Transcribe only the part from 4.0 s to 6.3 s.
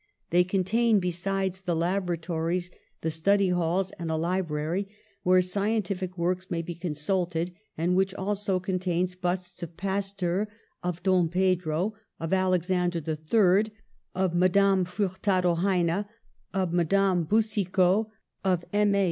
a library where scientific